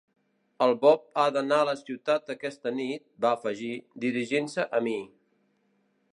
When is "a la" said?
1.65-1.75